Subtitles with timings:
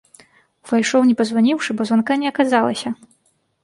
[0.67, 2.89] Увайшоў не пазваніўшы, бо званка не аказалася.